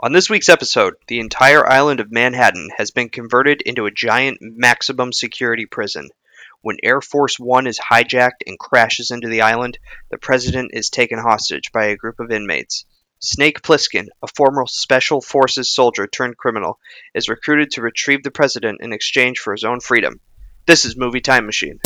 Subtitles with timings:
[0.00, 4.38] On this week's episode, the entire island of Manhattan has been converted into a giant
[4.40, 6.08] maximum security prison.
[6.60, 9.76] When Air Force One is hijacked and crashes into the island,
[10.12, 12.84] the president is taken hostage by a group of inmates.
[13.18, 16.78] Snake Plissken, a former Special Forces soldier turned criminal,
[17.12, 20.20] is recruited to retrieve the president in exchange for his own freedom.
[20.64, 21.80] This is Movie Time Machine.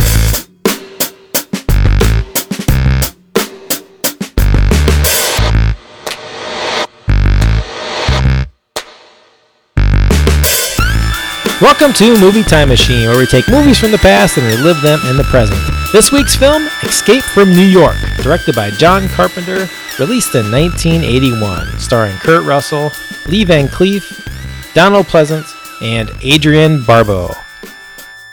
[11.63, 14.99] Welcome to Movie Time Machine, where we take movies from the past and relive them
[15.07, 15.61] in the present.
[15.93, 22.17] This week's film, Escape from New York, directed by John Carpenter, released in 1981, starring
[22.17, 22.91] Kurt Russell,
[23.29, 27.31] Lee Van Cleef, Donald Pleasence, and Adrienne Barbeau.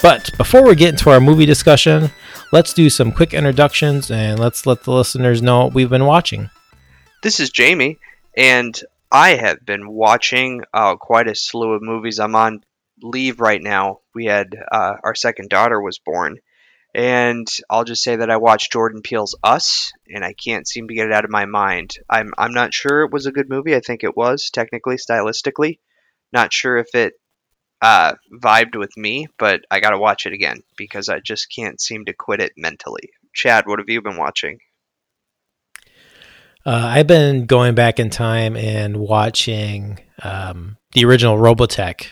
[0.01, 2.09] But before we get into our movie discussion,
[2.51, 6.49] let's do some quick introductions and let's let the listeners know what we've been watching.
[7.21, 7.99] This is Jamie,
[8.35, 12.17] and I have been watching uh, quite a slew of movies.
[12.17, 12.63] I'm on
[13.01, 13.99] leave right now.
[14.13, 16.37] We had uh, our second daughter was born,
[16.93, 20.93] and I'll just say that I watched Jordan Peele's Us, and I can't seem to
[20.93, 21.95] get it out of my mind.
[22.09, 23.75] I'm I'm not sure it was a good movie.
[23.75, 25.79] I think it was technically, stylistically.
[26.31, 27.13] Not sure if it
[27.81, 31.79] uh, vibed with me, but I got to watch it again because I just can't
[31.79, 33.09] seem to quit it mentally.
[33.33, 34.59] Chad, what have you been watching?
[36.65, 42.07] Uh, I've been going back in time and watching um, the original Robotech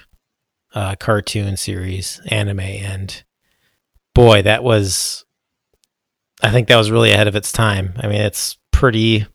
[0.73, 3.23] uh, cartoon series anime, and
[4.14, 5.26] boy, that was
[6.42, 7.94] I think that was really ahead of its time.
[7.98, 9.26] I mean, it's pretty.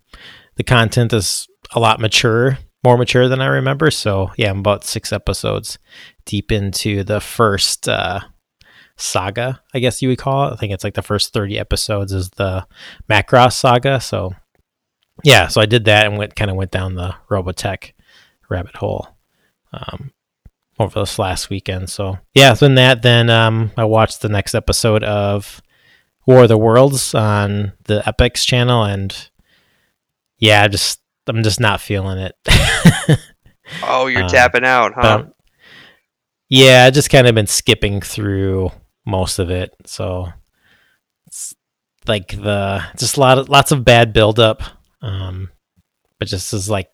[0.57, 3.91] The content is a lot mature, more mature than I remember.
[3.91, 5.79] So yeah, I'm about six episodes
[6.27, 8.21] deep into the first uh,
[8.97, 10.53] saga, I guess you would call it.
[10.53, 12.67] I think it's like the first 30 episodes is the
[13.09, 14.01] Macross saga.
[14.01, 14.35] So
[15.25, 17.93] yeah, so I did that and went kind of went down the Robotech
[18.49, 19.09] rabbit hole.
[19.73, 20.13] Um,
[20.79, 21.91] over this last weekend.
[21.91, 25.63] So yeah, than that, then um, I watched the next episode of
[26.27, 29.31] War of the Worlds on the Epix channel, and
[30.39, 32.35] yeah, I just I'm just not feeling it.
[33.83, 35.25] oh, you're um, tapping out, huh?
[36.49, 38.71] yeah, I just kind of been skipping through
[39.07, 40.29] most of it, so
[41.27, 41.55] it's
[42.07, 44.63] like the just a lot of lots of bad buildup,
[45.01, 45.51] um,
[46.19, 46.91] but just is like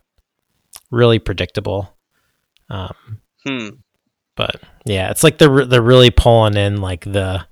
[0.91, 1.95] really predictable.
[2.71, 3.69] Um, Hmm.
[4.37, 7.45] But yeah, it's like they're they're really pulling in like the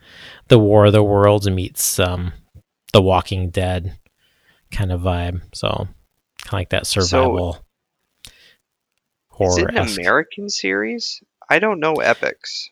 [0.49, 2.33] the War of the Worlds meets um
[2.93, 3.99] the Walking Dead
[4.71, 5.43] kind of vibe.
[5.53, 5.89] So kind
[6.47, 7.65] of like that survival
[8.25, 8.33] so,
[9.29, 9.51] horror.
[9.51, 11.23] Is it an American series?
[11.49, 12.69] I don't know Epix.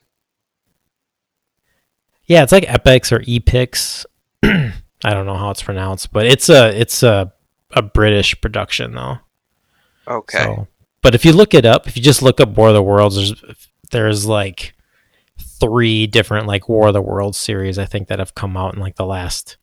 [2.27, 4.07] Yeah, it's like epics or epics.
[4.43, 4.73] I
[5.05, 7.33] don't know how it's pronounced, but it's a it's a
[7.73, 9.19] a British production though.
[10.09, 10.39] Okay.
[10.39, 10.69] So,
[11.05, 13.17] but if you look it up, if you just look up War of the Worlds,
[13.17, 14.75] there's there's like
[15.39, 18.81] three different like War of the Worlds series I think that have come out in
[18.81, 19.59] like the last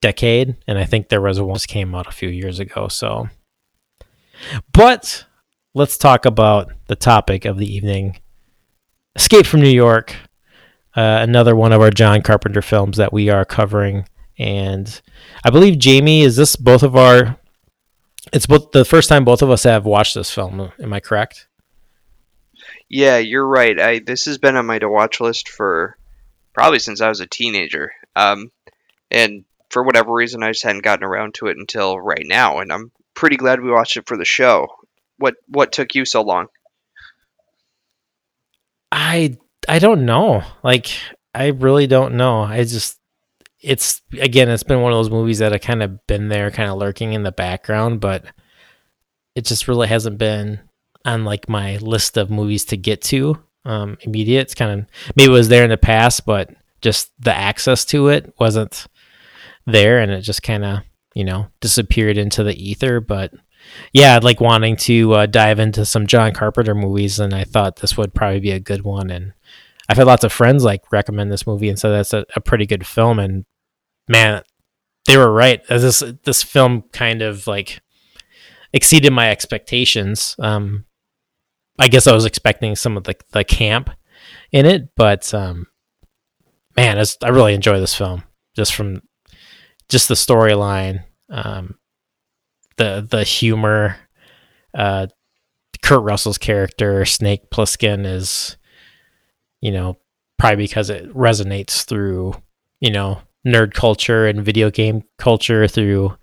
[0.00, 2.86] decade, and I think there was one came out a few years ago.
[2.86, 3.28] So,
[4.72, 5.26] but
[5.74, 8.20] let's talk about the topic of the evening:
[9.16, 10.14] Escape from New York.
[10.96, 15.02] Uh, another one of our John Carpenter films that we are covering, and
[15.42, 17.36] I believe Jamie is this both of our
[18.32, 20.72] it's both the first time both of us have watched this film.
[20.80, 21.46] Am I correct?
[22.88, 23.78] Yeah, you're right.
[23.78, 25.96] I this has been on my to watch list for
[26.54, 27.92] probably since I was a teenager.
[28.16, 28.50] Um,
[29.10, 32.72] and for whatever reason, I just hadn't gotten around to it until right now, and
[32.72, 34.68] I'm pretty glad we watched it for the show.
[35.18, 36.46] What what took you so long?
[38.90, 39.36] I
[39.68, 40.42] I don't know.
[40.62, 40.88] Like
[41.34, 42.42] I really don't know.
[42.42, 42.97] I just
[43.60, 46.70] it's again, it's been one of those movies that have kind of been there, kind
[46.70, 48.24] of lurking in the background, but
[49.34, 50.60] it just really hasn't been
[51.04, 54.42] on like my list of movies to get to um, immediate.
[54.42, 54.86] It's kind of
[55.16, 58.86] maybe it was there in the past, but just the access to it wasn't
[59.66, 60.80] there, and it just kind of
[61.14, 63.00] you know disappeared into the ether.
[63.00, 63.32] But
[63.92, 67.76] yeah, I'd like wanting to uh, dive into some John Carpenter movies, and I thought
[67.76, 69.10] this would probably be a good one.
[69.10, 69.32] And
[69.88, 72.66] I've had lots of friends like recommend this movie and so that's a, a pretty
[72.66, 73.18] good film.
[73.18, 73.44] And
[74.06, 74.42] man,
[75.06, 75.66] they were right.
[75.68, 77.80] This this film kind of like
[78.72, 80.36] exceeded my expectations.
[80.38, 80.84] Um,
[81.78, 83.90] I guess I was expecting some of the the camp
[84.52, 85.66] in it, but um,
[86.76, 88.24] man, I really enjoy this film
[88.54, 89.02] just from
[89.88, 91.78] just the storyline, um,
[92.76, 93.96] the the humor.
[94.74, 95.06] Uh,
[95.82, 98.58] Kurt Russell's character Snake Plissken is
[99.60, 99.98] you know,
[100.38, 102.34] probably because it resonates through,
[102.80, 106.16] you know, nerd culture and video game culture through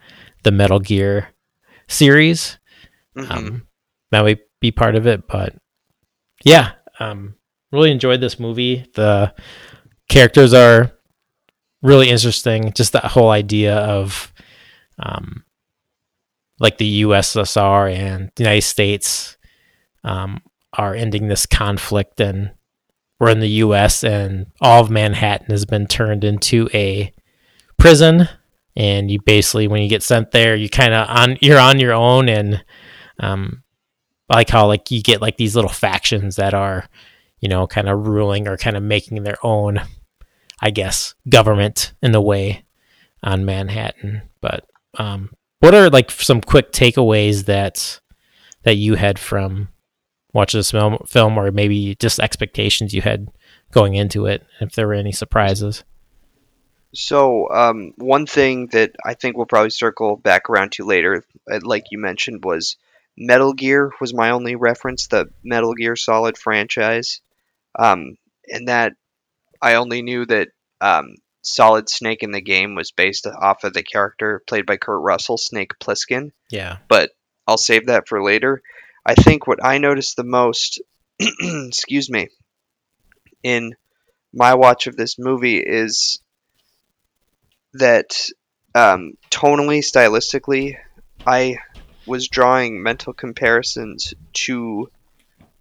[0.44, 1.30] the Metal Gear
[1.88, 2.58] series.
[3.18, 3.32] Mm-hmm.
[3.32, 3.68] Um,
[4.12, 5.28] now we be part of it.
[5.28, 5.56] But
[6.44, 7.36] yeah, um,
[7.72, 8.86] really enjoyed this movie.
[8.94, 9.34] The
[10.10, 10.92] characters are
[11.82, 12.74] really interesting.
[12.74, 14.34] Just that whole idea of
[15.00, 15.44] um,
[16.60, 19.38] like the USSR and the United States
[20.04, 20.42] um,
[20.74, 22.52] are ending this conflict, and
[23.20, 24.04] we're in the U.S.
[24.04, 27.14] and all of Manhattan has been turned into a
[27.78, 28.28] prison.
[28.76, 31.94] And you basically, when you get sent there, you kind of on you're on your
[31.94, 32.64] own, and
[33.20, 33.64] um,
[34.30, 36.86] I like how like you get like these little factions that are,
[37.40, 39.82] you know, kind of ruling or kind of making their own,
[40.62, 42.66] I guess, government in a way
[43.24, 44.24] on Manhattan.
[44.42, 44.68] But
[44.98, 48.02] um, what are like some quick takeaways that
[48.64, 49.70] that you had from
[50.36, 53.30] watching this film, film, or maybe just expectations you had
[53.72, 54.46] going into it?
[54.60, 55.84] If there were any surprises.
[56.94, 61.60] So, um, one thing that I think we'll probably circle back around to later, uh,
[61.64, 62.78] like you mentioned, was
[63.18, 67.22] Metal Gear was my only reference, the Metal Gear Solid franchise.
[67.78, 68.18] Um,
[68.48, 68.94] and that
[69.62, 70.50] I only knew that
[70.80, 75.02] um, Solid Snake in the game was based off of the character played by Kurt
[75.02, 76.32] Russell, Snake Plissken.
[76.50, 76.78] Yeah.
[76.88, 77.12] But
[77.48, 78.62] I'll save that for later.
[79.06, 80.82] I think what I noticed the most,
[81.20, 82.30] excuse me,
[83.44, 83.76] in
[84.34, 86.20] my watch of this movie is
[87.74, 88.30] that
[88.74, 90.78] um, tonally, stylistically,
[91.26, 91.58] I
[92.08, 94.90] was drawing mental comparisons to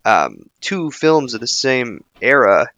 [0.05, 2.69] um, two films of the same era,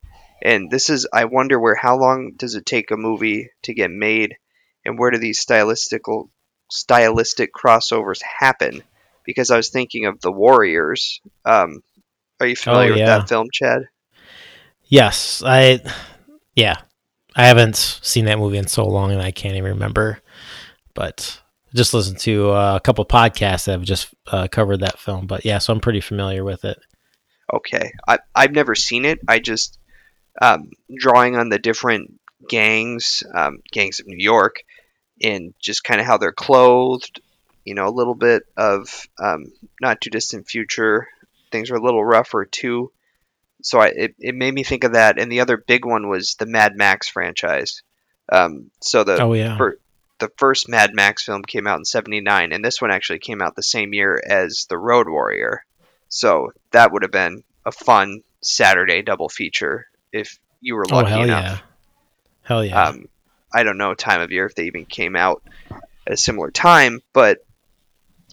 [0.42, 3.90] and this is I wonder where how long does it take a movie to get
[3.90, 4.36] made,
[4.84, 6.28] and where do these stylistical
[6.70, 8.82] stylistic crossovers happen?
[9.26, 11.20] Because I was thinking of the Warriors.
[11.44, 11.82] Um,
[12.40, 13.16] are you familiar Oh, yeah.
[13.16, 13.82] with that film, Chad?
[14.84, 15.80] Yes, I.
[16.54, 16.76] Yeah,
[17.34, 20.20] I haven't seen that movie in so long, and I can't even remember.
[20.94, 21.40] But
[21.74, 25.26] just listened to uh, a couple podcasts that have just uh, covered that film.
[25.26, 26.78] But yeah, so I'm pretty familiar with it.
[27.52, 29.18] Okay, I I've never seen it.
[29.28, 29.78] I just
[30.40, 32.18] um, drawing on the different
[32.48, 34.56] gangs, um, gangs of New York,
[35.22, 37.20] and just kind of how they're clothed.
[37.66, 41.08] You know, a little bit of um, not too distant future.
[41.50, 42.90] Things are a little rougher too.
[43.62, 45.18] So I, it, it made me think of that.
[45.18, 47.82] And the other big one was the Mad Max franchise.
[48.30, 49.78] Um, so the Oh yeah, fir-
[50.18, 53.56] the first Mad Max film came out in '79, and this one actually came out
[53.56, 55.64] the same year as The Road Warrior.
[56.08, 61.10] So that would have been a fun Saturday double feature if you were oh lucky
[61.10, 61.44] hell enough.
[61.44, 61.58] yeah,
[62.42, 62.82] hell yeah.
[62.82, 63.08] Um,
[63.52, 67.00] I don't know time of year if they even came out at a similar time,
[67.12, 67.38] but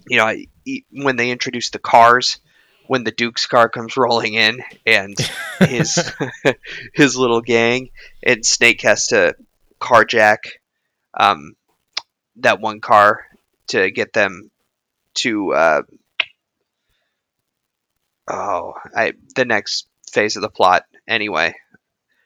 [0.08, 0.48] you know, I,
[0.92, 2.40] when they introduce the cars,
[2.88, 5.16] when the Duke's car comes rolling in and
[5.60, 6.12] his
[6.94, 7.90] his little gang,
[8.22, 9.36] and Snake has to
[9.80, 10.38] carjack
[11.14, 11.56] um,
[12.38, 13.26] that one car
[13.68, 14.50] to get them
[15.16, 15.82] to uh,
[18.28, 20.86] oh, I the next phase of the plot.
[21.08, 21.56] Anyway,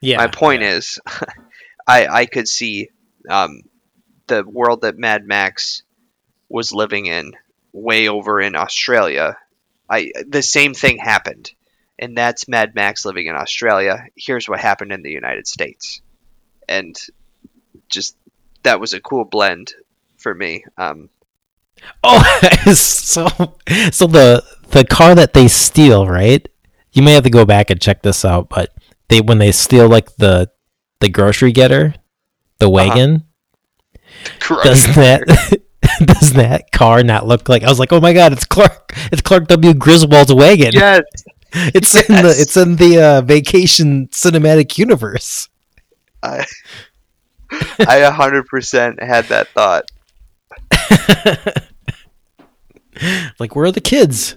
[0.01, 0.17] yeah.
[0.17, 0.73] my point yeah.
[0.73, 0.99] is,
[1.87, 2.89] I I could see
[3.29, 3.61] um,
[4.27, 5.83] the world that Mad Max
[6.49, 7.33] was living in
[7.71, 9.37] way over in Australia.
[9.89, 11.51] I the same thing happened,
[11.97, 14.05] and that's Mad Max living in Australia.
[14.15, 16.01] Here's what happened in the United States,
[16.67, 16.97] and
[17.89, 18.17] just
[18.63, 19.73] that was a cool blend
[20.17, 20.65] for me.
[20.77, 21.09] Um,
[22.03, 22.23] Oh,
[22.73, 23.27] so
[23.91, 26.47] so the the car that they steal, right?
[26.91, 28.73] You may have to go back and check this out, but
[29.09, 30.49] they when they steal like the
[30.99, 31.95] the grocery getter,
[32.59, 33.25] the wagon,
[34.39, 35.61] doesn't that
[36.05, 37.63] does that car not look like?
[37.63, 39.73] I was like, oh my god, it's Clark, it's Clark W.
[39.73, 40.71] Griswold's wagon.
[40.73, 41.01] yes,
[41.53, 45.49] it's in the it's in the uh, vacation cinematic universe.
[46.21, 46.45] I
[47.79, 49.89] I a hundred percent had that thought.
[53.39, 54.35] like, where are the kids?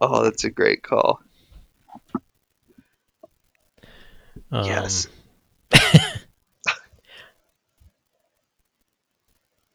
[0.00, 1.20] Oh, that's a great call.
[4.50, 5.08] Um, yes.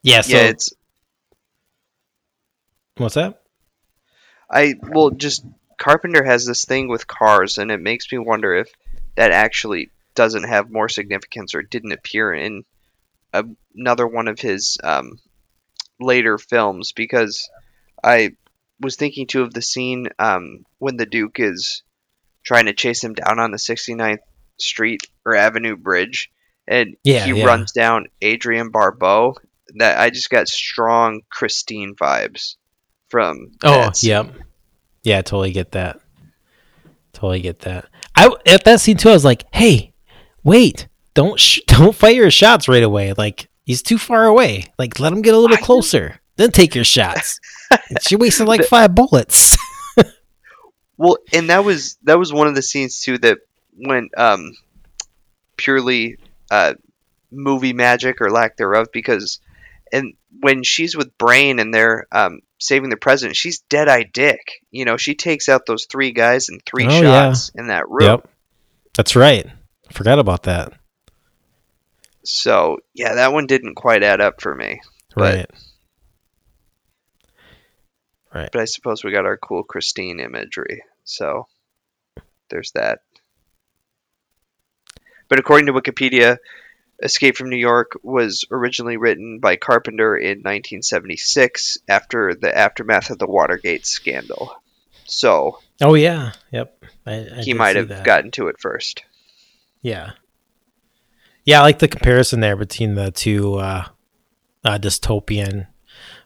[0.03, 0.21] Yeah.
[0.21, 0.73] So yeah, it's
[2.97, 3.41] what's that?
[4.49, 5.45] I well just
[5.77, 8.69] Carpenter has this thing with cars, and it makes me wonder if
[9.15, 12.63] that actually doesn't have more significance or didn't appear in
[13.33, 15.19] another one of his um,
[15.99, 16.91] later films.
[16.93, 17.49] Because
[18.03, 18.31] I
[18.79, 21.83] was thinking too of the scene um, when the Duke is
[22.43, 24.19] trying to chase him down on the 69th
[24.57, 26.31] Street or Avenue Bridge,
[26.67, 27.45] and Yeah, he yeah.
[27.45, 29.35] runs down Adrienne Barbeau.
[29.75, 32.55] That I just got strong Christine vibes
[33.09, 33.51] from.
[33.63, 34.33] Oh, yep.
[35.03, 35.99] Yeah, I totally get that.
[37.13, 37.85] Totally get that.
[38.15, 39.09] I at that scene too.
[39.09, 39.93] I was like, "Hey,
[40.43, 40.87] wait!
[41.13, 43.13] Don't sh- don't fire your shots right away.
[43.13, 44.65] Like he's too far away.
[44.77, 47.39] Like let him get a little I closer, then take your shots."
[48.01, 49.57] she wasted like five bullets.
[50.97, 53.37] Well, and that was that was one of the scenes too that
[53.77, 54.53] went um,
[55.55, 56.17] purely
[56.49, 56.73] uh,
[57.31, 59.39] movie magic or lack thereof because
[59.91, 64.39] and when she's with Brain and they're um, saving the president, she's dead eye dick.
[64.71, 68.01] You know, she takes out those three guys in three Oh, shots in that room.
[68.09, 68.29] Yep.
[68.95, 69.47] That's right.
[69.91, 70.73] Forgot about that.
[72.23, 74.81] So yeah, that one didn't quite add up for me.
[75.15, 75.49] But- Right.
[78.33, 78.49] Right.
[78.51, 80.83] But I suppose we got our cool Christine imagery.
[81.05, 81.47] So
[82.49, 82.99] there's that.
[85.29, 86.37] But according to Wikipedia,
[87.01, 93.19] Escape from New York was originally written by Carpenter in 1976 after the aftermath of
[93.19, 94.55] the Watergate scandal.
[95.05, 96.31] So Oh yeah.
[96.51, 96.85] Yep.
[97.05, 98.03] I, I he might have that.
[98.05, 99.03] gotten to it first.
[99.81, 100.11] Yeah.
[101.45, 103.85] Yeah, I like the comparison there between the two uh,
[104.65, 105.67] uh, dystopian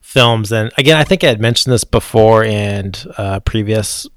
[0.01, 0.51] films.
[0.51, 4.07] And again, I think I had mentioned this before and uh, previous.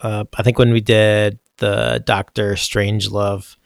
[0.00, 3.56] Uh, I think when we did the Doctor Strangelove,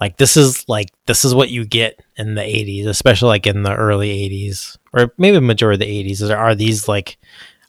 [0.00, 3.62] like this is like this is what you get in the '80s, especially like in
[3.62, 6.30] the early '80s or maybe majority of the '80s.
[6.30, 7.18] Are, are these like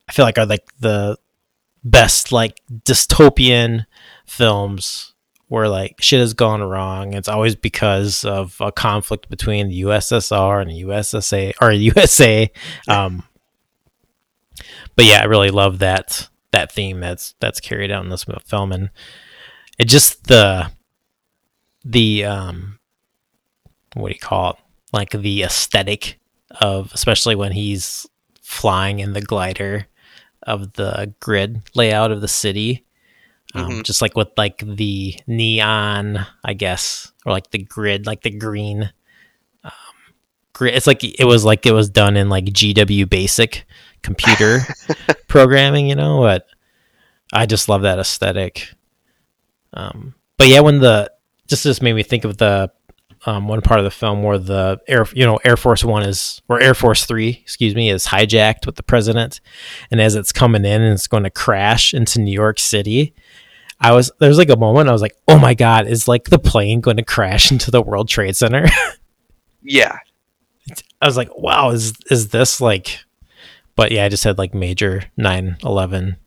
[0.07, 1.17] I feel like are like the
[1.83, 3.85] best like dystopian
[4.25, 5.13] films
[5.47, 7.13] where like shit has gone wrong.
[7.13, 12.51] It's always because of a conflict between the USSR and the USSA or USA.
[12.87, 13.23] Um,
[14.95, 18.71] but yeah, I really love that that theme that's that's carried out in this film,
[18.71, 18.89] and
[19.77, 20.71] it just the
[21.89, 22.79] the um
[23.95, 24.55] what do you call it?
[24.93, 26.19] Like the aesthetic
[26.61, 28.07] of especially when he's
[28.41, 29.87] flying in the glider
[30.43, 32.83] of the grid layout of the city
[33.53, 33.83] um, Mhm.
[33.83, 38.91] just like with like the neon i guess or like the grid like the green
[39.63, 39.71] um,
[40.53, 43.65] grid it's like it was like it was done in like gw basic
[44.01, 44.61] computer
[45.27, 46.47] programming you know but
[47.33, 48.73] i just love that aesthetic
[49.73, 51.11] um, but yeah when the
[51.49, 52.71] just just made me think of the
[53.25, 56.41] um, one part of the film where the air you know air force one is
[56.47, 59.41] or air force three excuse me is hijacked with the president
[59.91, 63.13] and as it's coming in and it's going to crash into new york city
[63.81, 66.37] I was there's like a moment I was like, oh my god, is like the
[66.39, 68.65] plane going to crash into the World Trade Center?
[69.61, 69.97] Yeah.
[71.01, 72.99] I was like, wow, is is this like?
[73.77, 76.17] But yeah, I just had like major 9/11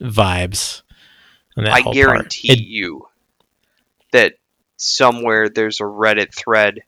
[0.00, 0.82] vibes.
[1.56, 3.06] I guarantee It- you
[4.12, 4.34] that
[4.82, 6.80] somewhere there's a Reddit thread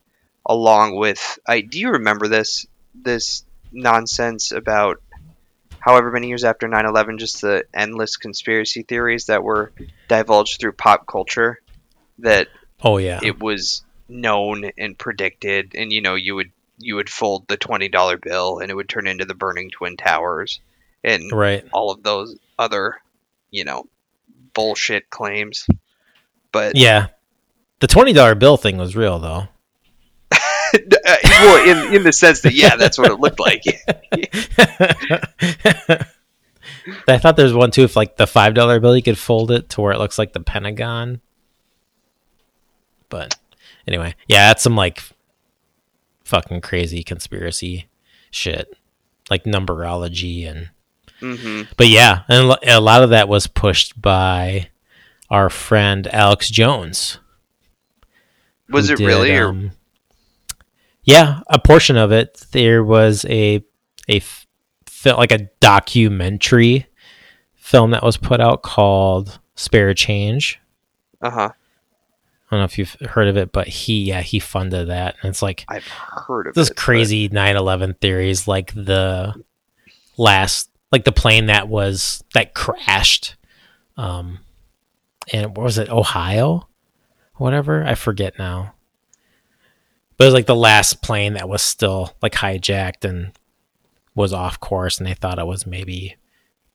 [0.46, 5.02] along with I do you remember this this nonsense about
[5.80, 9.72] however many years after 9/11 just the endless conspiracy theories that were
[10.08, 11.60] divulged through pop culture
[12.18, 12.48] that
[12.82, 17.46] oh yeah, it was known and predicted and you know you would you would fold
[17.48, 20.60] the $20 bill and it would turn into the burning twin towers
[21.02, 21.64] and right.
[21.72, 22.96] all of those other,
[23.50, 23.86] you know,
[24.54, 25.66] bullshit claims.
[26.52, 27.08] But Yeah,
[27.84, 29.46] the twenty dollar bill thing was real though.
[30.72, 33.62] well, in in the sense that yeah, that's what it looked like.
[37.06, 37.82] I thought there's one too.
[37.82, 40.32] If like the five dollar bill, you could fold it to where it looks like
[40.32, 41.20] the Pentagon.
[43.10, 43.36] But
[43.86, 45.02] anyway, yeah, that's some like
[46.24, 47.88] fucking crazy conspiracy
[48.30, 48.74] shit,
[49.30, 50.70] like numberology and.
[51.20, 54.70] hmm But yeah, and a lot of that was pushed by
[55.28, 57.18] our friend Alex Jones.
[58.68, 59.36] Was who it really?
[59.36, 59.70] or um,
[61.04, 62.46] yeah, a portion of it.
[62.52, 63.62] There was a
[64.86, 66.86] fil- like a documentary
[67.54, 70.60] film that was put out called Spare Change.
[71.20, 71.50] uh huh.
[72.50, 75.30] I don't know if you've heard of it, but he yeah he funded that, and
[75.30, 79.34] it's like I've heard of this it, but- crazy 9/11 theories, like the
[80.16, 83.34] last like the plane that was that crashed,
[83.96, 84.38] um,
[85.32, 86.68] and what was it Ohio,
[87.36, 88.74] whatever I forget now.
[90.16, 93.32] But it was like the last plane that was still like hijacked and
[94.14, 96.16] was off course, and they thought it was maybe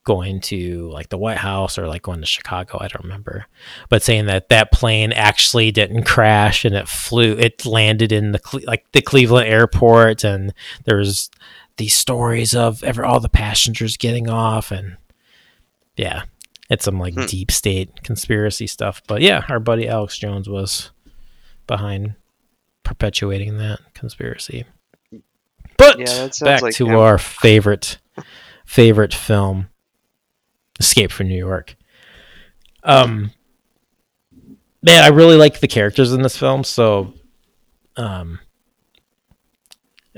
[0.03, 2.77] going to like the White House or like going to Chicago.
[2.81, 3.45] I don't remember,
[3.89, 8.63] but saying that that plane actually didn't crash and it flew, it landed in the
[8.65, 10.53] like the Cleveland airport, and
[10.85, 11.29] there's
[11.77, 14.97] these stories of ever all the passengers getting off, and
[15.95, 16.23] yeah,
[16.69, 17.25] it's some like Hmm.
[17.25, 19.01] deep state conspiracy stuff.
[19.07, 20.91] But yeah, our buddy Alex Jones was
[21.67, 22.15] behind
[22.83, 24.65] perpetuating that conspiracy.
[25.77, 26.95] But Yeah, back like to him.
[26.95, 27.97] our favorite
[28.65, 29.69] favorite film,
[30.79, 31.75] Escape from New York.
[32.83, 33.31] Um,
[34.83, 36.63] man, I really like the characters in this film.
[36.63, 37.13] So,
[37.97, 38.39] um,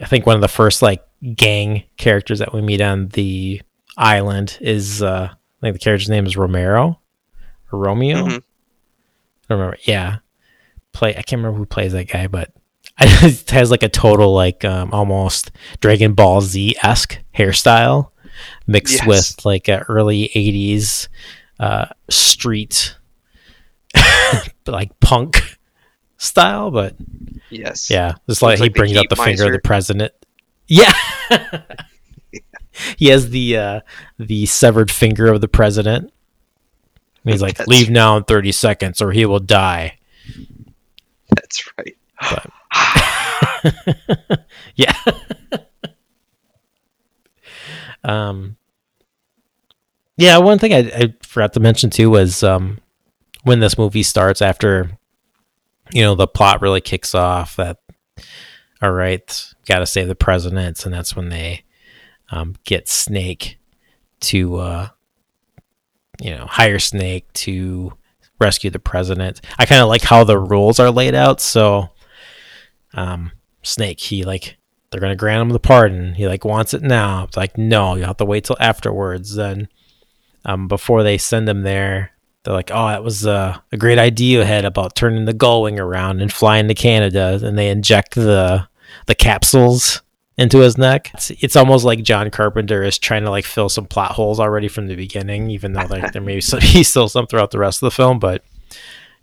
[0.01, 1.03] I think one of the first like
[1.35, 3.61] gang characters that we meet on the
[3.97, 6.99] island is uh, I think the character's name is Romero,
[7.71, 8.17] Romeo.
[8.25, 8.29] Mhm.
[8.29, 8.33] I
[9.49, 9.77] don't remember.
[9.83, 10.17] Yeah,
[10.93, 11.11] play.
[11.11, 12.51] I can't remember who plays that guy, but
[12.99, 18.09] it has like a total like um, almost Dragon Ball Z esque hairstyle
[18.65, 19.07] mixed Yes.
[19.07, 21.07] with like a early '80s
[21.59, 22.97] uh, street
[24.67, 25.57] like punk
[26.17, 26.71] style.
[26.71, 26.95] But
[27.49, 27.89] Yes.
[27.89, 30.13] yeah, it's like Looks he brings up the finger of the president.
[30.67, 30.93] Yeah.
[32.97, 33.81] he has the uh
[34.17, 36.11] the severed finger of the president.
[37.23, 39.97] And he's like, That's- leave now in thirty seconds or he will die.
[41.35, 41.97] That's right.
[42.21, 42.51] But-
[44.75, 44.95] yeah.
[48.03, 48.57] um
[50.17, 52.79] Yeah, one thing I, I forgot to mention too was um
[53.43, 54.91] when this movie starts after
[55.91, 57.77] you know the plot really kicks off that
[58.81, 61.63] all right, gotta save the presidents, and that's when they
[62.31, 63.57] um, get Snake
[64.21, 64.87] to uh
[66.21, 67.93] you know hire Snake to
[68.39, 69.41] rescue the president.
[69.59, 71.39] I kind of like how the rules are laid out.
[71.39, 71.89] So,
[72.93, 73.31] um,
[73.63, 74.57] Snake, he like
[74.89, 76.15] they're gonna grant him the pardon.
[76.15, 77.23] He like wants it now.
[77.23, 79.35] It's like no, you have to wait till afterwards.
[79.35, 79.67] Then,
[80.45, 82.11] um, before they send him there,
[82.43, 85.79] they're like, oh, that was uh, a great idea you had about turning the gullwing
[85.79, 87.39] around and flying to Canada.
[87.41, 88.67] And they inject the
[89.07, 90.01] the capsules
[90.37, 91.11] into his neck.
[91.13, 94.67] It's, it's almost like John Carpenter is trying to like fill some plot holes already
[94.67, 97.59] from the beginning, even though there, there may be, some, be still some throughout the
[97.59, 98.19] rest of the film.
[98.19, 98.43] But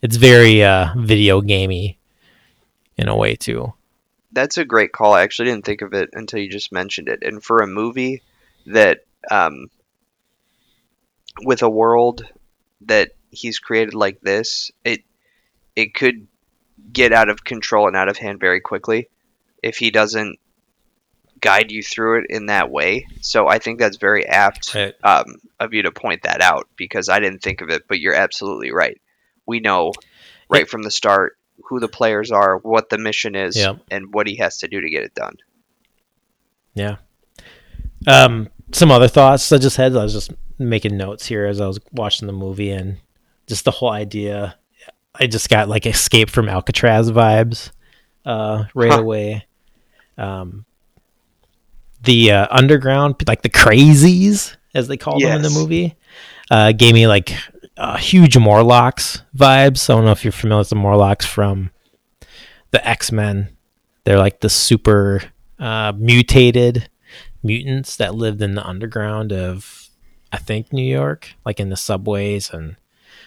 [0.02, 1.98] it's very uh, video gamey
[2.96, 3.72] in a way too.
[4.32, 5.14] That's a great call.
[5.14, 7.20] I actually didn't think of it until you just mentioned it.
[7.22, 8.22] And for a movie
[8.66, 9.70] that, um,
[11.42, 12.24] with a world
[12.82, 15.02] that he's created like this, it
[15.74, 16.26] it could
[16.92, 19.08] get out of control and out of hand very quickly
[19.62, 20.38] if he doesn't
[21.40, 23.06] guide you through it in that way.
[23.20, 24.94] So I think that's very apt Right.
[25.04, 25.24] um,
[25.60, 28.70] of you to point that out because I didn't think of it, but you're absolutely
[28.72, 29.00] right.
[29.46, 29.92] We know
[30.48, 33.78] right from the start who the players are, what the mission is, Yep.
[33.90, 35.36] and what he has to do to get it done.
[36.74, 36.96] Yeah.
[38.06, 39.96] Um, some other thoughts I just had.
[39.96, 42.98] I was just making notes here as I was watching the movie, and
[43.46, 44.56] just the whole idea.
[45.14, 47.72] I just got like escape from Alcatraz vibes
[48.24, 49.00] uh, right Huh.
[49.00, 49.46] away.
[50.16, 50.64] Um,
[52.02, 55.96] the uh, underground, like the crazies, as they call them in the movie,
[56.50, 57.34] uh, gave me like
[57.76, 59.88] uh, huge Morlocks vibes.
[59.90, 61.70] I don't know if you're familiar with the Morlocks from
[62.70, 63.56] the X Men.
[64.04, 65.22] They're like the super
[65.58, 66.88] uh, mutated
[67.42, 69.88] mutants that lived in the underground of,
[70.32, 72.76] I think, New York, like in the subways, and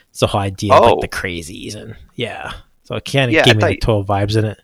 [0.10, 0.94] it's the whole idea of Oh.
[0.96, 2.54] like the crazies, and yeah.
[2.84, 4.62] So it kind of Yeah, I gave me the total vibes in it.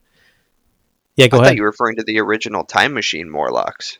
[1.18, 1.50] Yeah, go I ahead.
[1.52, 3.98] thought you were referring to the original Time Machine Morlocks.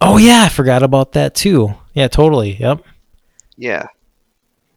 [0.00, 1.74] Oh yeah, I forgot about that too.
[1.94, 2.52] Yeah, totally.
[2.56, 2.84] Yep.
[3.56, 3.86] Yeah,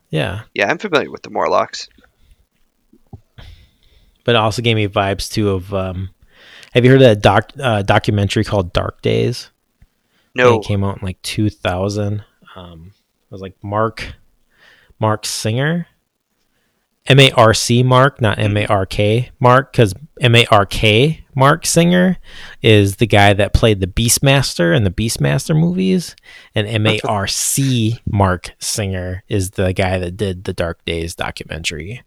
[0.10, 0.42] Yeah.
[0.54, 1.88] yeah, I'm familiar with the Morlocks.
[4.26, 6.10] But it also gave me vibes too of um
[6.74, 9.52] have you heard of that doc uh, documentary called Dark Days?
[10.36, 12.24] No, It came out in like 2000.
[12.56, 14.14] Um, it was like Mark
[15.00, 15.86] Mark Singer,
[17.08, 20.66] M A R C Mark, not M A R K Mark, because M A R
[20.66, 22.18] K Mark Singer
[22.62, 26.16] is the guy that played the Beastmaster in the Beastmaster movies,
[26.56, 31.14] and M A R C Mark Singer is the guy that did the Dark Days
[31.14, 32.02] documentary.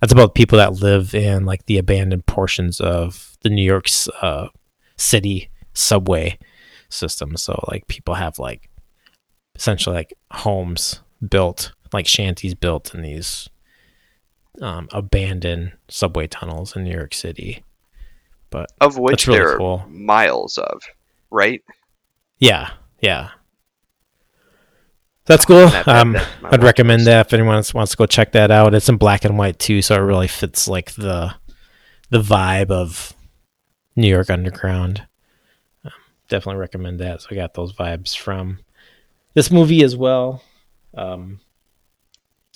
[0.00, 4.48] That's about people that live in like the abandoned portions of the New York's uh,
[4.96, 6.38] city subway
[6.88, 7.36] system.
[7.36, 8.70] So like people have like
[9.56, 13.50] essentially like homes built, like shanties built in these
[14.60, 17.62] um, abandoned subway tunnels in New York City.
[18.50, 20.82] But of which really there are miles of,
[21.30, 21.62] right?
[22.38, 23.30] yeah, yeah.
[25.26, 25.66] That's cool.
[25.68, 28.50] That- that- Um, that's my I'd recommend that if anyone wants to go check that
[28.50, 28.74] out.
[28.74, 31.34] It's in black and white too, so it really fits like the
[32.10, 33.12] the vibe of
[33.94, 35.06] New York Underground.
[35.84, 35.92] Um,
[36.30, 37.20] definitely recommend that.
[37.20, 38.60] So I got those vibes from
[39.34, 40.42] this movie as well.
[40.96, 41.40] Um,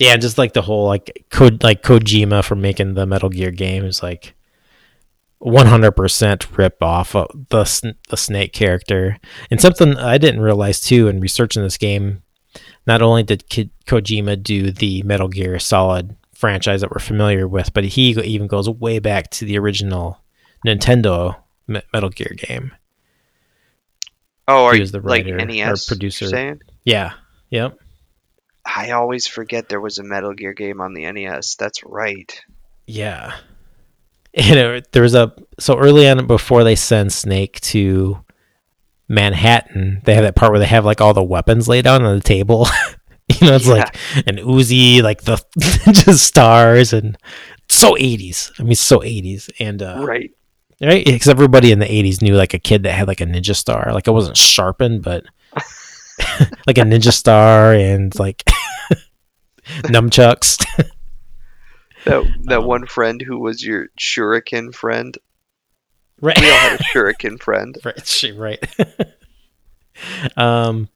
[0.03, 4.03] yeah, just like the whole like code like Kojima for making the Metal Gear games,
[4.03, 4.35] like
[5.41, 9.19] 100% rip off of the the Snake character.
[9.51, 12.23] And something I didn't realize too in researching this game,
[12.87, 17.73] not only did Ki- Kojima do the Metal Gear Solid franchise that we're familiar with,
[17.73, 20.19] but he even goes way back to the original
[20.67, 21.37] Nintendo
[21.69, 22.73] Me- Metal Gear game.
[24.49, 26.59] Oh, are He you was the like writer or NES producer.
[26.85, 27.13] Yeah.
[27.51, 27.79] Yep.
[28.65, 31.57] I always forget there was a Metal Gear game on the NES.
[31.57, 32.41] That's right.
[32.87, 33.35] Yeah.
[34.35, 38.25] And it, there was a so early on before they send Snake to
[39.09, 42.15] Manhattan, they have that part where they have like all the weapons laid out on
[42.15, 42.67] the table
[43.41, 43.75] You know, it's Yeah.
[43.75, 43.97] like
[44.27, 45.43] an Uzi, like the
[45.93, 47.17] just stars, and
[47.69, 48.53] so 80s.
[48.59, 50.31] I mean, so 80s, and uh, Right.
[50.81, 53.55] right because everybody in the 80s knew like a kid that had like a ninja
[53.55, 53.93] star.
[53.95, 55.25] Like it wasn't sharpened, but
[56.67, 58.43] like a ninja star and like
[59.85, 60.65] nunchucks.
[62.05, 65.17] That that Um, one friend who was your shuriken friend.
[66.21, 66.37] right.
[66.41, 67.77] We all had a shuriken friend.
[67.85, 68.75] right right
[70.37, 70.89] um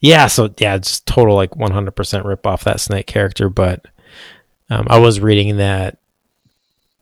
[0.00, 3.84] yeah so yeah just total like 100% rip off that snake character but
[4.70, 5.98] um, i was reading that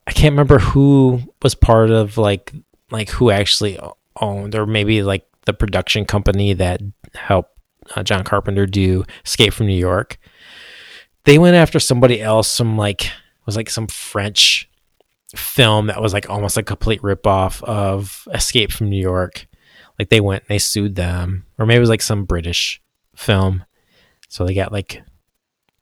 [0.06, 2.52] i can't remember who was part of like
[2.90, 3.78] like who actually
[4.20, 6.80] owned or maybe like the production company that
[7.14, 7.50] helped
[7.96, 10.18] uh, john carpenter do escape from new york
[11.24, 13.10] they went after somebody else some like
[13.44, 14.68] was like some french
[15.36, 19.46] film that was like almost a complete ripoff of Escape from New York.
[19.98, 22.80] Like they went and they sued them, or maybe it was like some British
[23.16, 23.64] film.
[24.28, 25.02] So they got like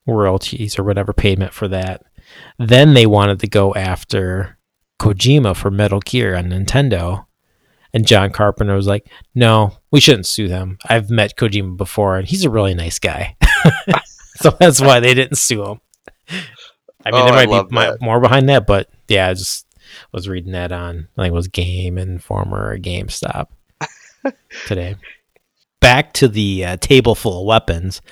[0.07, 2.03] royalties or whatever payment for that.
[2.59, 4.59] Then they wanted to go after
[4.99, 7.26] Kojima for Metal Gear on Nintendo.
[7.97, 10.77] And John Carpenter was like, no, we shouldn't sue them.
[10.87, 13.39] I've met Kojima before and he's a really nice guy.
[14.37, 15.81] so that's why they didn't sue him.
[16.29, 18.03] I mean, Oh, there might be that.
[18.03, 19.67] more behind that, but yeah, I just
[20.13, 23.47] was reading that on, I think it was Game Informer or GameStop
[24.67, 24.97] today.
[25.81, 28.03] Back to the uh, table full of weapons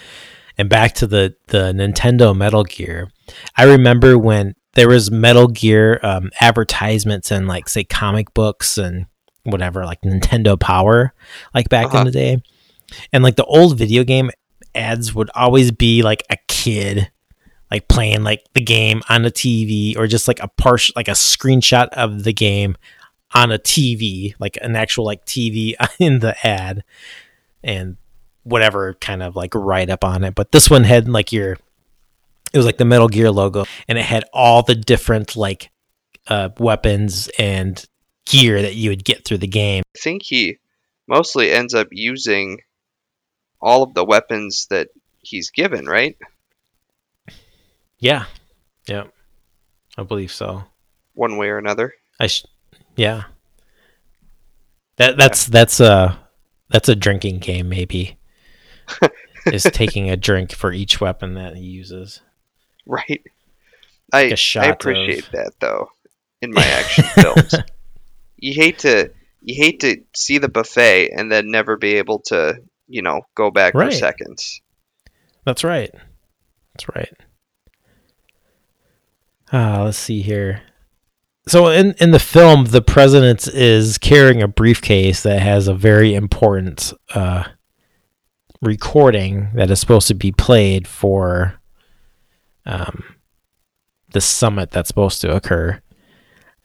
[0.57, 3.11] and back to the, the Nintendo Metal Gear.
[3.55, 9.05] I remember when there was Metal Gear um, advertisements and like say comic books and
[9.45, 11.13] whatever, like Nintendo Power,
[11.55, 11.99] like back Uh-huh.
[11.99, 12.43] in the day.
[13.13, 14.31] And like the old video game
[14.75, 17.11] ads would always be like a kid
[17.71, 21.13] like playing like the game on a TV or just like a partial like a
[21.13, 22.77] screenshot of the game
[23.35, 26.85] on a TV, like an actual like TV in the ad
[27.65, 27.97] and
[28.45, 30.35] whatever kind of like write up on it.
[30.35, 31.53] But this one had like your
[32.53, 35.71] it was like the Metal Gear logo and it had all the different like
[36.29, 37.85] uh weapons and
[38.27, 39.83] gear that you would get through the game.
[39.97, 40.59] I think he
[41.07, 42.61] mostly ends up using
[43.61, 44.89] all of the weapons that
[45.23, 46.17] he's given, right?
[47.99, 48.27] Yeah.
[48.87, 49.05] Yeah.
[49.97, 50.65] I believe so.
[51.15, 51.95] One way or another.
[52.21, 52.45] I sh-
[52.97, 53.25] yeah.
[54.97, 56.19] That that's that's a
[56.69, 58.19] that's a drinking game maybe.
[59.47, 62.21] is taking a drink for each weapon that he uses.
[62.87, 63.23] Right.
[64.13, 65.89] I I of- appreciate that though
[66.43, 67.55] in my action films.
[68.45, 72.57] You hate to you hate to see the buffet and then never be able to,
[72.89, 73.91] you know, go back Right.
[73.93, 74.61] for seconds.
[75.47, 75.91] That's right.
[76.75, 77.13] That's right.
[79.53, 80.63] Ah, let's see here.
[81.47, 86.15] So in in the film, the president is carrying a briefcase that has a very
[86.15, 87.45] important uh,
[88.61, 91.55] recording that is supposed to be played for
[92.67, 93.05] um,
[94.13, 95.81] the summit that's supposed to occur,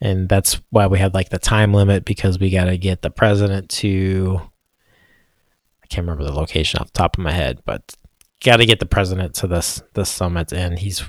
[0.02, 3.10] and that's why we had like the time limit because we got to get the
[3.10, 4.42] president to.
[5.84, 7.96] I can't remember the location off the top of my head, but
[8.44, 11.04] got to get the president to this this summit, and he's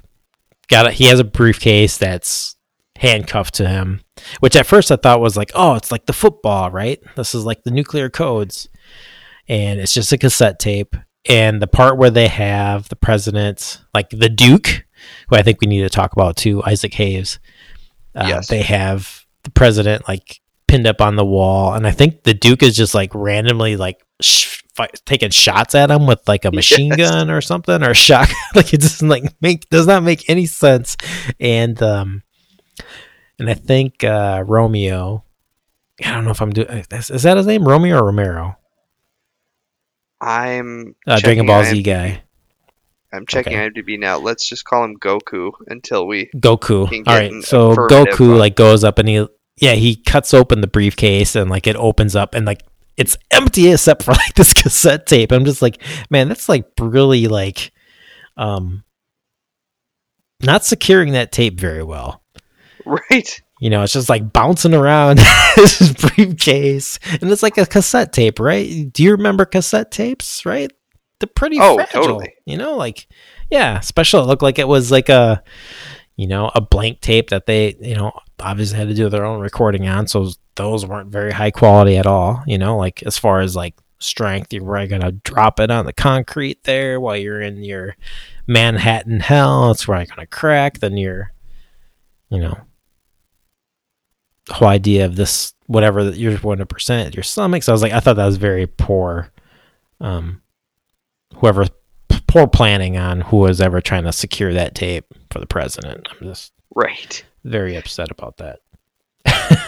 [0.69, 2.57] got a, he has a briefcase that's
[2.97, 4.01] handcuffed to him,
[4.41, 7.01] which at first I thought was like, oh, it's like the football, right?
[7.17, 8.69] This is like the nuclear codes,
[9.49, 10.97] and it's just a cassette tape.
[11.29, 14.87] And the part where they have the president, like the Duke,
[15.29, 17.39] who I think we need to talk about too, Isaac Hayes.
[18.15, 18.49] Uh, Yes.
[18.49, 22.63] They have the president like pinned up on the wall, and I think the Duke
[22.63, 26.93] is just like randomly like sh- fi- taking shots at him with like a machine
[26.97, 27.11] Yes.
[27.11, 28.29] gun or something or a shock.
[28.55, 30.97] like it doesn't like make does not make any sense.
[31.39, 32.23] And um,
[33.39, 35.25] and I think uh, Romeo.
[36.05, 36.85] I don't know if I'm doing.
[36.91, 38.57] Is, is that his name, Romeo or Romero?
[40.21, 42.23] I'm Uh, Dragon Ball Z guy,
[43.13, 43.69] I'm checking Okay.
[43.71, 44.19] IMDb now.
[44.19, 46.87] Let's just call him Goku until we Goku.
[47.07, 50.67] All right, so Goku on- like goes up and he yeah he cuts open the
[50.67, 52.63] briefcase and like it opens up and like
[52.97, 55.33] it's empty except for like this cassette tape.
[55.33, 57.73] I'm just like, man, that's like really like
[58.37, 58.85] um
[60.43, 62.23] not securing that tape very well.
[62.87, 63.43] right.
[63.61, 65.19] You know, it's just like bouncing around
[65.57, 68.91] this briefcase, and it's like a cassette tape, right?
[68.91, 70.47] Do you remember cassette tapes?
[70.47, 70.73] Right?
[71.21, 72.03] They're pretty Oh, fragile.
[72.03, 72.35] totally.
[72.47, 73.07] You know, like
[73.51, 75.43] yeah, especially it looked like it was like a,
[76.17, 79.41] you know, a blank tape that they, you know, obviously had to do their own
[79.41, 80.07] recording on.
[80.07, 82.43] So those weren't very high quality at all.
[82.47, 85.93] You know, like as far as like strength, you're probably gonna drop it on the
[85.93, 87.97] concrete there while you're in your
[88.47, 89.71] Manhattan hell.
[89.73, 90.79] It's probably gonna crack.
[90.81, 91.33] Then you're,
[92.31, 92.59] you know,
[94.49, 97.63] whole idea of this whatever that you're one percent your stomach.
[97.63, 99.31] So I was like, I thought that was very poor,
[100.01, 100.41] um,
[101.37, 101.67] whoever
[102.09, 106.09] p- poor planning on who was ever trying to secure that tape for the president.
[106.11, 107.25] I'm just Right.
[107.45, 108.59] very upset about that.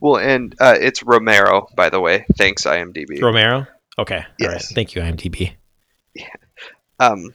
[0.00, 2.24] Well, and uh, it's Romero, by the way.
[2.38, 3.20] Thanks, IMDb.
[3.20, 3.66] Romero.
[3.98, 4.16] Okay.
[4.16, 4.34] All right.
[4.40, 4.72] Yes.
[4.72, 5.54] Thank you, IMDb.
[6.14, 6.26] Yeah.
[6.98, 7.34] um,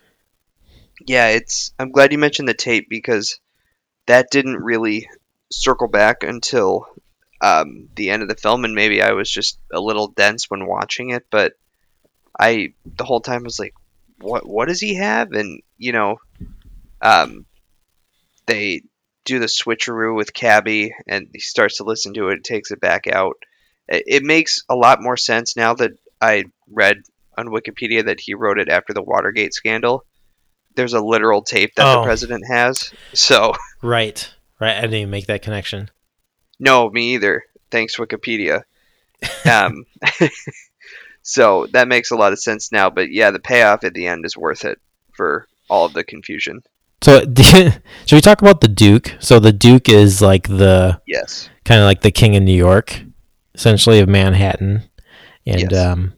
[1.06, 1.74] yeah, it's.
[1.78, 3.40] I'm glad you mentioned the tape because
[4.08, 5.10] that didn't really
[5.52, 6.88] circle back until
[7.42, 10.66] um, the end of the film, and maybe I was just a little dense when
[10.66, 11.26] watching it.
[11.30, 11.54] But
[12.42, 13.74] I, the whole time, was like,
[14.20, 14.46] "What?
[14.48, 16.18] What does he have?" And you know,
[17.02, 17.46] um,
[18.48, 18.82] they
[19.26, 23.06] do the switcheroo with Cabby, and he starts to listen to it, takes it back
[23.08, 23.36] out.
[23.88, 26.98] It, it makes a lot more sense now that I read
[27.38, 30.04] on Wikipedia that he wrote it after the Watergate scandal.
[30.76, 32.04] There's a literal tape that the Oh.
[32.04, 32.92] president has.
[33.14, 34.34] So, Right.
[34.60, 34.76] Right.
[34.78, 35.90] I didn't even make that connection.
[36.60, 37.44] no, me either.
[37.70, 38.64] Thanks, Wikipedia.
[39.50, 39.86] Um,
[41.22, 42.90] so that makes a lot of sense now.
[42.90, 44.80] But yeah, the payoff at the end is worth it
[45.16, 46.62] for all of the confusion.
[47.04, 47.82] So, should
[48.12, 49.16] we talk about the Duke?
[49.20, 51.50] So, the Duke is like the Yes.
[51.66, 53.02] kind of like the king of New York,
[53.56, 54.84] essentially of Manhattan,
[55.48, 55.74] and Yes.
[55.86, 56.14] um,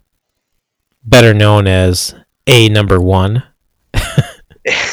[1.06, 2.14] better known as
[2.48, 3.44] A number one.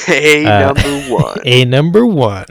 [0.08, 1.38] A Uh, number one.
[1.44, 2.46] A number one.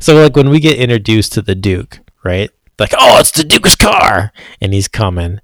[0.00, 2.50] so, like when we get introduced to the Duke, right?
[2.78, 5.40] Like, oh, it's the Duke's car, and he's coming,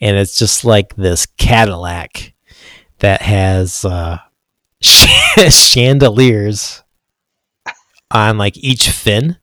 [0.00, 2.32] and it's just like this Cadillac
[2.98, 4.18] that has uh,
[5.50, 6.82] chandeliers
[8.10, 9.36] on like each fin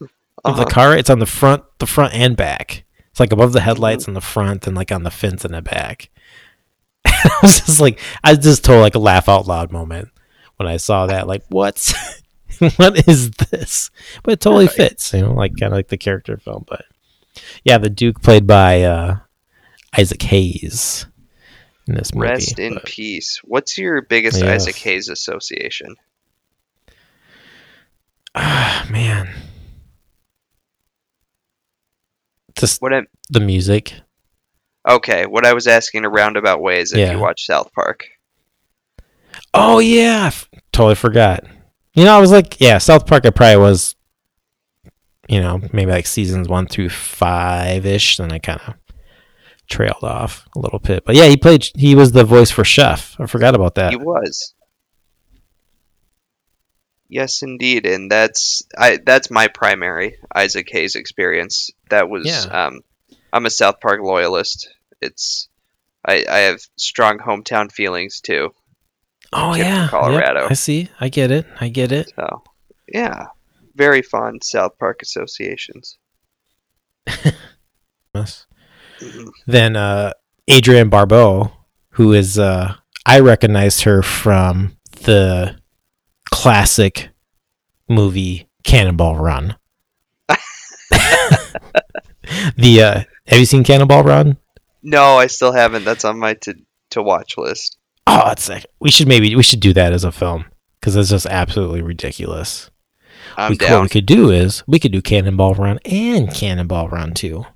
[0.00, 0.08] of
[0.44, 0.64] Uh-huh.
[0.64, 0.96] the car.
[0.96, 2.84] It's on the front, the front and back.
[3.10, 5.62] It's like above the headlights on the front and like on the fins in the
[5.62, 6.10] back.
[7.06, 10.08] I was just like, I just told like a laugh out loud moment
[10.56, 11.26] when I saw that.
[11.28, 11.94] Like, what?
[12.76, 13.90] what is this?
[14.22, 16.64] But it totally fits, you know, like kind of like the character film.
[16.66, 16.84] But
[17.64, 19.18] yeah, the Duke played by uh,
[19.96, 21.06] Isaac Hayes
[21.86, 22.28] in this movie.
[22.28, 23.40] Rest in but- peace.
[23.44, 24.62] What's your biggest Yes.
[24.62, 25.94] Isaac Hayes association?
[28.34, 29.28] Ah, man.
[32.56, 33.94] Just What I the music.
[34.88, 37.12] okay, what I was asking a roundabout way is if Yeah.
[37.12, 38.04] you watch South Park.
[39.52, 41.44] Oh yeah, I f- totally forgot.
[41.94, 43.24] You know, I was like, yeah, South Park.
[43.26, 43.96] I probably was,
[45.28, 48.16] you know, maybe like seasons one through five ish.
[48.18, 48.74] Then I kind of
[49.68, 51.04] trailed off a little bit.
[51.04, 51.68] But yeah, he played.
[51.74, 53.16] He was the voice for Chef.
[53.18, 53.90] I forgot about that.
[53.90, 54.54] He was.
[57.08, 58.98] Yes, indeed, and that's I.
[59.04, 61.70] That's my primary Isaac Hayes experience.
[61.90, 62.26] That was.
[62.26, 62.66] Yeah.
[62.66, 62.80] Um,
[63.32, 64.68] I'm a South Park loyalist.
[65.00, 65.48] It's.
[66.06, 68.50] I, I have strong hometown feelings too.
[69.32, 70.46] oh yeah, Yep, Colorado.
[70.50, 70.90] I see.
[71.00, 71.46] I get it.
[71.60, 72.12] I get it.
[72.14, 72.42] So,
[72.92, 73.28] yeah,
[73.74, 75.96] very fond South Park associations.
[78.14, 78.46] Yes.
[79.46, 80.12] Then uh,
[80.50, 81.52] Adrienne Barbeau,
[81.90, 82.74] who is uh,
[83.06, 85.56] I recognized her from the
[86.30, 87.10] classic
[87.88, 89.56] movie Cannonball Run.
[92.56, 94.36] the uh, have you seen Cannonball Run?
[94.82, 95.84] No, I still haven't.
[95.84, 96.54] That's on my to
[96.90, 97.78] to watch list.
[98.06, 100.44] Oh, it's like, we should maybe we should do that as a film
[100.78, 102.70] because it's just absolutely ridiculous.
[103.36, 107.14] I'm we, What we could do is we could do Cannonball Run and Cannonball Run
[107.22, 107.46] II.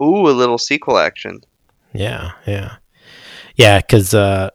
[0.00, 1.40] Ooh, a little sequel action.
[1.92, 2.76] Yeah, yeah,
[3.56, 3.78] yeah.
[3.78, 4.50] Because uh,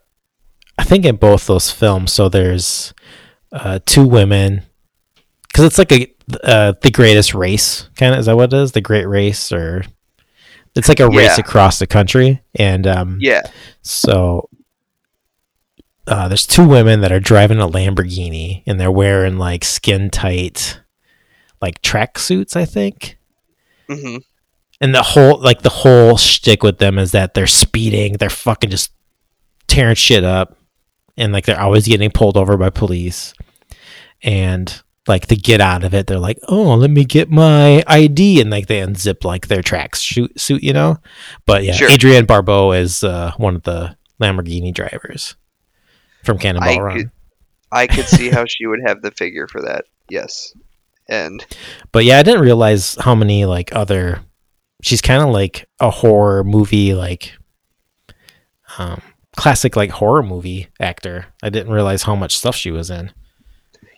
[0.77, 2.93] I think in both those films, so there's
[3.51, 4.63] uh, two women.
[5.47, 8.71] Because it's like a uh, the greatest race, kind of is that what it is?
[8.73, 9.83] The Great Race, or
[10.75, 13.41] it's like a race across the country, and um, Yeah.
[13.81, 14.49] so
[16.05, 20.79] uh, there's two women that are driving a Lamborghini, and they're wearing like skin tight,
[21.61, 23.17] like track suits, I think
[23.89, 24.17] hmm
[24.81, 28.69] and the whole like the whole shtick with them is that they're speeding, they're fucking
[28.69, 28.91] just
[29.67, 30.57] tearing shit up,
[31.17, 33.33] and like they're always getting pulled over by police,
[34.23, 38.41] and like to get out of it, they're like, "Oh, let me get my ID,"
[38.41, 40.97] and like they unzip like their track suit, suit you know.
[41.45, 41.89] But yeah, Sure.
[41.89, 45.35] Adrienne Barbeau is uh, one of the Lamborghini drivers
[46.23, 46.97] from Cannonball I Run.
[46.97, 47.11] could-
[47.69, 49.83] I could see how she would have the figure for that.
[50.09, 50.53] Yes.
[51.09, 51.45] And
[51.91, 54.21] But yeah, I didn't realize how many like other.
[54.81, 57.33] She's kind of like a horror movie, like
[58.77, 59.01] um,
[59.35, 61.25] classic like horror movie actor.
[61.41, 63.11] I didn't realize how much stuff she was in.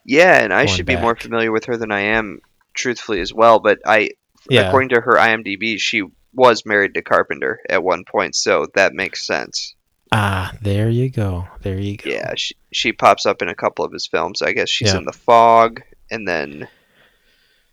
[0.05, 2.39] yeah, and I should be more familiar with her than I am,
[2.73, 3.59] truthfully as well.
[3.59, 4.11] But I,
[4.49, 8.93] Yeah, according to her IMDb, she was married to Carpenter at one point, so that
[8.93, 9.75] makes sense.
[10.13, 12.09] ah, there you go, there you go.
[12.09, 14.41] Yeah, she she pops up in a couple of his films.
[14.41, 14.99] I guess she's Yeah.
[14.99, 16.67] in The Fog, and then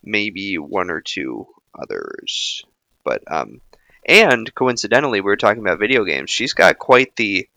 [0.03, 1.47] maybe one or two
[1.81, 2.63] others.
[3.07, 3.61] But um,
[4.05, 6.31] And coincidentally, we were talking about video games.
[6.31, 7.49] She's got quite the,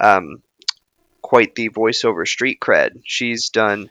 [0.00, 0.42] um,
[1.20, 3.02] quite the voiceover street cred.
[3.04, 3.90] She's done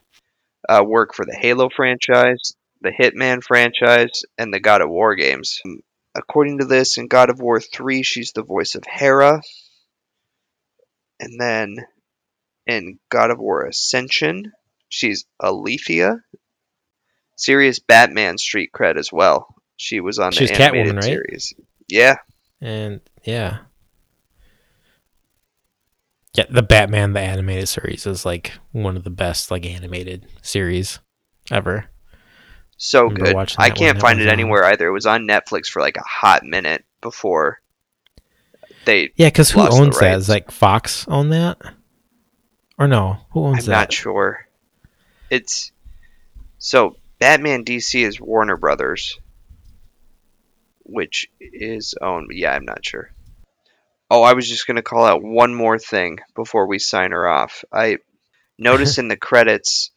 [0.67, 5.61] uh, work for the Halo franchise, the Hitman franchise, and the God of War games.
[6.15, 9.41] According to this, in God of War 3, she's the voice of Hera.
[11.19, 11.77] And then
[12.65, 14.51] in God of War Ascension,
[14.89, 16.23] she's Alethea.
[17.37, 19.55] Serious Batman street cred as well.
[19.81, 21.03] She was on She's the animated Catwoman, right?
[21.05, 21.53] series.
[21.87, 22.17] Yeah,
[22.61, 23.61] And yeah.
[26.35, 30.99] Yeah, the Batman the animated series is like one of the best like animated series
[31.49, 31.87] ever.
[32.77, 33.35] so good.
[33.57, 34.33] I can't find it on.
[34.33, 34.87] anywhere either.
[34.87, 37.59] It was on Netflix for like a hot minute before
[38.85, 39.09] they.
[39.15, 40.29] Yeah, because who owns that?
[40.29, 41.57] like Fox own that?
[42.77, 43.17] Or no?
[43.31, 43.71] Who owns that?
[43.71, 43.79] I'm that?
[43.79, 44.47] not sure.
[45.31, 45.71] It's
[46.59, 49.19] so Batman DC is Warner Brothers,
[50.91, 52.29] which is owned.
[52.33, 53.11] Yeah, I'm not sure.
[54.09, 57.63] Oh, I was just gonna call out one more thing before we sign her off.
[57.71, 57.97] I
[58.59, 59.91] noticed in the credits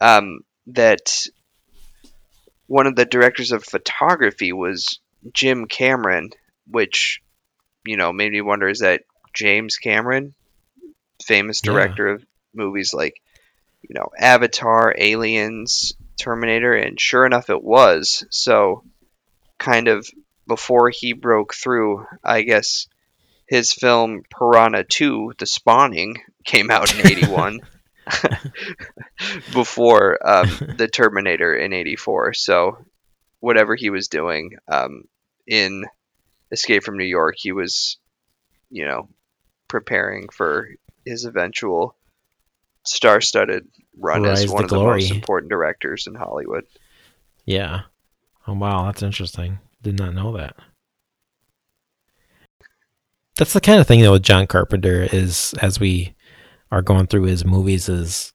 [0.00, 1.26] um, that
[2.66, 5.00] one of the directors of photography was
[5.32, 6.30] Jim Cameron,
[6.68, 7.20] which
[7.84, 9.02] you know made me wonder: is that
[9.34, 10.34] James Cameron,
[11.24, 11.72] famous Yeah.
[11.72, 13.20] director of movies like
[13.82, 18.24] you know Avatar, Aliens, Terminator, and sure enough, it was.
[18.30, 18.84] So,
[19.58, 20.08] kind of
[20.46, 22.86] before he broke through, I guess
[23.46, 27.60] his film Piranha 2: The Spawning came out in '81.
[29.52, 32.34] before um, the Terminator in '84.
[32.34, 32.78] So,
[33.40, 35.04] whatever he was doing um,
[35.46, 35.84] in
[36.52, 37.98] Escape from New York, he was,
[38.70, 39.08] you know,
[39.68, 40.68] preparing for
[41.04, 41.96] his eventual
[42.84, 43.66] star-studded
[43.98, 46.66] run Rise as one of the most important directors in Hollywood.
[47.44, 47.82] Yeah.
[48.46, 49.58] Oh wow, that's interesting.
[49.86, 50.56] Did not know that.
[53.38, 56.16] That's the kind of thing though with John Carpenter is as we
[56.72, 58.32] are going through his movies is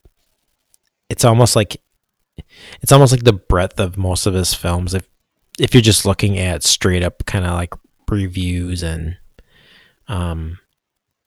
[1.10, 1.82] it's almost like
[2.82, 5.10] it's almost like the breadth of most of his films if
[5.60, 7.74] if you're just looking at straight up kind of like
[8.10, 9.18] reviews and
[10.08, 10.58] um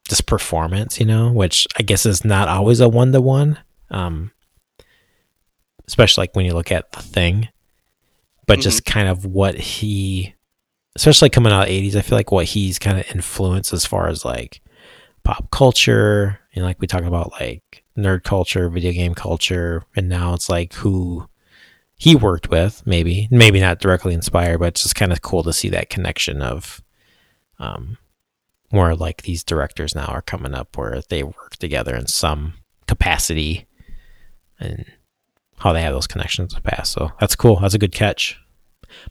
[0.09, 3.59] just performance, you know, which I guess is not always a one to one.
[3.91, 4.31] Um
[5.87, 7.51] especially like when you look at the thing.
[8.47, 10.35] But just kind of what he
[10.97, 13.85] especially coming out of the 80s, I feel like what he's kind of influenced as
[13.85, 14.61] far as like
[15.25, 20.09] pop culture, you know, like we talk about like nerd culture, video game culture, and
[20.09, 21.29] now it's like who
[21.97, 25.53] he worked with, maybe, maybe not directly inspired, but it's just kind of cool to
[25.53, 26.83] see that connection of
[27.59, 27.99] um
[28.73, 32.55] more like these directors now are coming up where they work together in some
[32.89, 33.69] capacity
[34.59, 34.85] and
[35.65, 36.93] how they have those connections in the past.
[36.93, 37.59] So that's cool.
[37.59, 38.39] That's a good catch.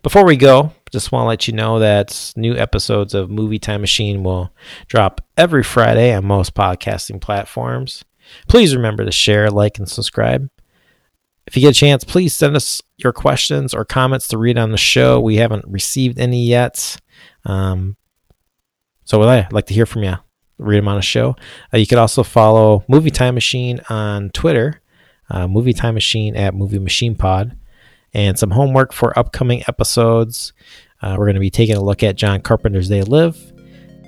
[0.03, 3.81] Before we go, just want to let you know that new episodes of Movie Time
[3.81, 4.53] Machine will
[4.87, 8.05] drop every Friday on most podcasting platforms.
[8.47, 10.47] Please remember to share, like, and subscribe.
[11.47, 14.71] If you get a chance, please send us your questions or comments to read on
[14.71, 15.19] the show.
[15.19, 16.97] We haven't received any yet.
[17.45, 17.97] Um,
[19.05, 20.17] so would I like to hear from you.
[20.59, 21.35] Read them on a show.
[21.73, 24.79] Uh, you could also follow Movie Time Machine on Twitter,
[25.33, 27.57] uh, Movie Time Machine at Movie Machine Pod,
[28.13, 30.53] and some homework for upcoming episodes.
[31.01, 33.37] Uh, we're going to be taking a look at John Carpenter's They Live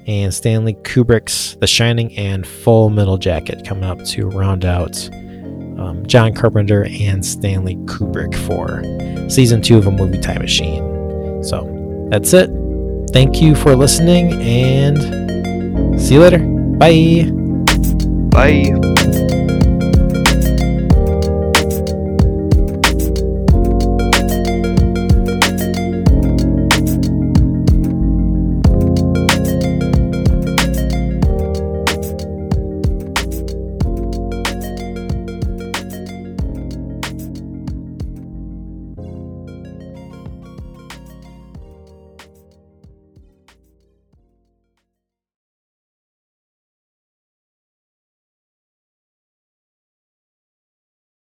[0.08, 5.10] and Stanley Kubrick's The Shining and Full Metal Jacket coming up to round out
[5.78, 11.44] um, John Carpenter and Stanley Kubrick for season two of a movie time machine.
[11.44, 12.50] So that's it.
[13.12, 16.40] Thank you for listening and see you later.
[16.78, 17.32] Bye.
[18.30, 19.15] Bye.